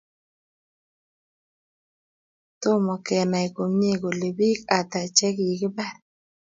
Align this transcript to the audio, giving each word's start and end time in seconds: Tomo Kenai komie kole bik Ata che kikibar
Tomo 2.61 2.93
Kenai 3.05 3.47
komie 3.55 3.93
kole 4.01 4.27
bik 4.37 4.59
Ata 4.77 5.01
che 5.17 5.27
kikibar 5.35 5.93